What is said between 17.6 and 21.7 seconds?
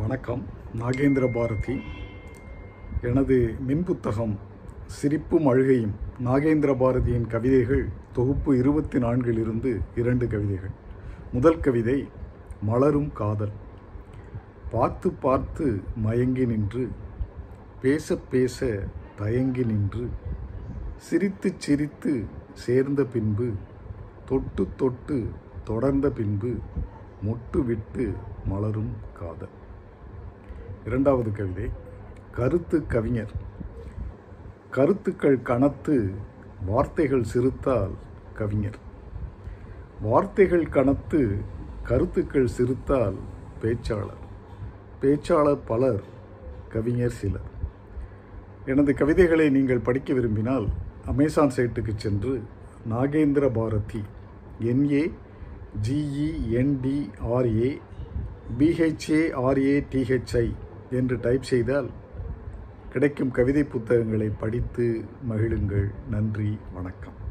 பேச பேச தயங்கி நின்று சிரித்து